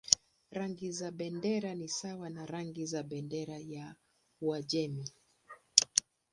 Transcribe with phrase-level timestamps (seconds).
[0.51, 3.95] Rangi za bendera ni sawa na rangi za bendera ya
[4.41, 5.11] Uajemi.